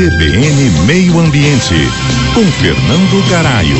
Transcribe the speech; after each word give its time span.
CBN 0.00 0.86
Meio 0.86 1.18
Ambiente, 1.18 1.74
com 2.34 2.42
Fernando 2.52 3.28
Caraio. 3.28 3.76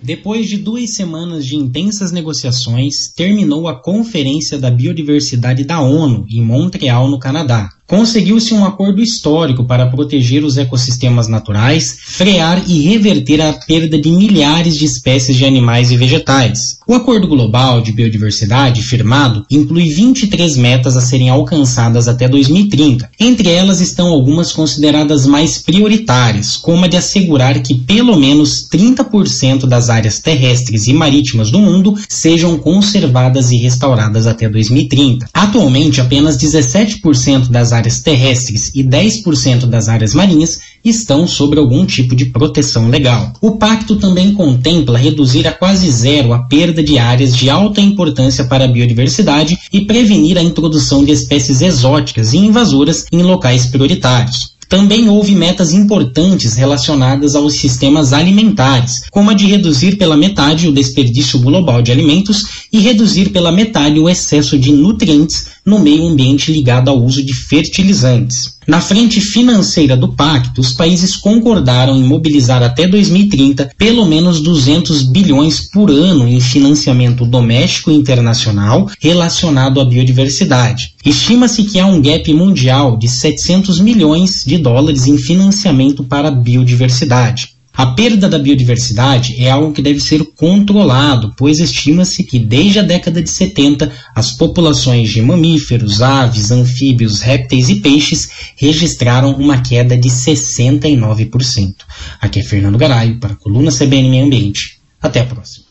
Depois 0.00 0.48
de 0.48 0.58
duas 0.58 0.94
semanas 0.94 1.44
de 1.44 1.56
intensas 1.56 2.12
negociações, 2.12 3.12
terminou 3.16 3.66
a 3.66 3.74
Conferência 3.74 4.56
da 4.56 4.70
Biodiversidade 4.70 5.64
da 5.64 5.80
ONU 5.80 6.24
em 6.30 6.40
Montreal, 6.40 7.08
no 7.08 7.18
Canadá. 7.18 7.68
Conseguiu-se 7.88 8.52
um 8.52 8.66
acordo 8.66 9.00
histórico 9.00 9.64
para 9.64 9.86
proteger 9.86 10.44
os 10.44 10.58
ecossistemas 10.58 11.26
naturais, 11.26 11.96
frear 12.02 12.62
e 12.68 12.82
reverter 12.82 13.40
a 13.40 13.54
perda 13.54 13.98
de 13.98 14.10
milhares 14.10 14.74
de 14.74 14.84
espécies 14.84 15.34
de 15.34 15.46
animais 15.46 15.90
e 15.90 15.96
vegetais. 15.96 16.76
O 16.86 16.92
Acordo 16.92 17.26
Global 17.26 17.80
de 17.80 17.90
Biodiversidade, 17.92 18.82
firmado, 18.82 19.46
inclui 19.50 19.88
23 19.88 20.58
metas 20.58 20.98
a 20.98 21.00
serem 21.00 21.30
alcançadas 21.30 22.08
até 22.08 22.28
2030. 22.28 23.10
Entre 23.18 23.48
elas 23.48 23.80
estão 23.80 24.08
algumas 24.08 24.52
consideradas 24.52 25.24
mais 25.26 25.56
prioritárias, 25.56 26.58
como 26.58 26.84
a 26.84 26.88
de 26.88 26.98
assegurar 26.98 27.62
que 27.62 27.74
pelo 27.74 28.18
menos 28.18 28.68
30% 28.70 29.66
das 29.66 29.88
áreas 29.88 30.18
terrestres 30.18 30.86
e 30.88 30.92
marítimas 30.92 31.50
do 31.50 31.58
mundo 31.58 31.94
sejam 32.06 32.58
conservadas 32.58 33.50
e 33.50 33.56
restauradas 33.56 34.26
até 34.26 34.46
2030. 34.46 35.26
Atualmente, 35.32 36.02
apenas 36.02 36.36
17% 36.36 37.48
das 37.48 37.72
áreas 37.72 37.77
terrestres 38.02 38.72
e 38.74 38.82
10% 38.82 39.66
das 39.66 39.88
áreas 39.88 40.14
marinhas 40.14 40.58
estão 40.84 41.26
sob 41.26 41.58
algum 41.58 41.84
tipo 41.84 42.14
de 42.14 42.26
proteção 42.26 42.88
legal. 42.88 43.32
O 43.40 43.52
pacto 43.52 43.96
também 43.96 44.32
contempla 44.32 44.98
reduzir 44.98 45.46
a 45.46 45.52
quase 45.52 45.90
zero 45.90 46.32
a 46.32 46.40
perda 46.40 46.82
de 46.82 46.98
áreas 46.98 47.36
de 47.36 47.50
alta 47.50 47.80
importância 47.80 48.44
para 48.44 48.64
a 48.64 48.68
biodiversidade 48.68 49.58
e 49.72 49.82
prevenir 49.82 50.38
a 50.38 50.42
introdução 50.42 51.04
de 51.04 51.12
espécies 51.12 51.60
exóticas 51.60 52.32
e 52.32 52.38
invasoras 52.38 53.06
em 53.12 53.22
locais 53.22 53.66
prioritários. 53.66 54.57
Também 54.68 55.08
houve 55.08 55.34
metas 55.34 55.72
importantes 55.72 56.54
relacionadas 56.56 57.34
aos 57.34 57.54
sistemas 57.54 58.12
alimentares, 58.12 59.08
como 59.10 59.30
a 59.30 59.34
de 59.34 59.46
reduzir 59.46 59.96
pela 59.96 60.16
metade 60.16 60.68
o 60.68 60.72
desperdício 60.72 61.38
global 61.38 61.80
de 61.80 61.90
alimentos 61.90 62.42
e 62.70 62.78
reduzir 62.78 63.30
pela 63.30 63.50
metade 63.50 63.98
o 63.98 64.10
excesso 64.10 64.58
de 64.58 64.70
nutrientes 64.70 65.46
no 65.64 65.78
meio 65.78 66.06
ambiente 66.06 66.52
ligado 66.52 66.90
ao 66.90 67.02
uso 67.02 67.24
de 67.24 67.32
fertilizantes. 67.32 68.57
Na 68.68 68.82
frente 68.82 69.18
financeira 69.18 69.96
do 69.96 70.08
pacto, 70.08 70.60
os 70.60 70.74
países 70.74 71.16
concordaram 71.16 71.96
em 71.96 72.04
mobilizar 72.04 72.62
até 72.62 72.86
2030 72.86 73.70
pelo 73.78 74.04
menos 74.04 74.42
200 74.42 75.04
bilhões 75.04 75.58
por 75.58 75.90
ano 75.90 76.28
em 76.28 76.38
financiamento 76.38 77.24
doméstico 77.24 77.90
e 77.90 77.94
internacional 77.94 78.90
relacionado 79.00 79.80
à 79.80 79.86
biodiversidade. 79.86 80.94
Estima-se 81.02 81.64
que 81.64 81.80
há 81.80 81.86
um 81.86 82.02
gap 82.02 82.30
mundial 82.34 82.98
de 82.98 83.08
700 83.08 83.80
milhões 83.80 84.44
de 84.46 84.58
dólares 84.58 85.06
em 85.06 85.16
financiamento 85.16 86.04
para 86.04 86.28
a 86.28 86.30
biodiversidade. 86.30 87.57
A 87.78 87.86
perda 87.86 88.28
da 88.28 88.40
biodiversidade 88.40 89.40
é 89.40 89.48
algo 89.48 89.72
que 89.72 89.80
deve 89.80 90.00
ser 90.00 90.24
controlado, 90.34 91.32
pois 91.36 91.60
estima-se 91.60 92.24
que 92.24 92.36
desde 92.36 92.80
a 92.80 92.82
década 92.82 93.22
de 93.22 93.30
70 93.30 93.92
as 94.16 94.32
populações 94.32 95.10
de 95.10 95.22
mamíferos, 95.22 96.02
aves, 96.02 96.50
anfíbios, 96.50 97.20
répteis 97.20 97.68
e 97.68 97.76
peixes 97.76 98.30
registraram 98.56 99.30
uma 99.34 99.58
queda 99.58 99.96
de 99.96 100.08
69%. 100.08 101.74
Aqui 102.20 102.40
é 102.40 102.42
Fernando 102.42 102.76
Garaio 102.76 103.20
para 103.20 103.34
a 103.34 103.36
coluna 103.36 103.70
CBN 103.70 104.10
Meio 104.10 104.24
Ambiente. 104.24 104.80
Até 105.00 105.20
a 105.20 105.24
próxima. 105.26 105.66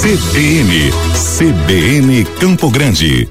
CBN, 0.00 0.90
CBN 1.36 2.24
Campo 2.40 2.70
Grande. 2.70 3.28